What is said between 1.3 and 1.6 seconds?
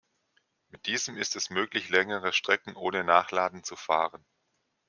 es